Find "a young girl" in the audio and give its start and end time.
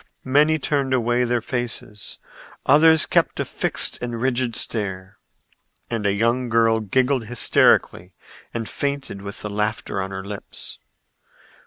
6.07-6.79